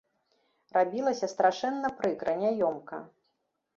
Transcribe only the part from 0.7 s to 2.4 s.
Рабілася страшэнна прыкра,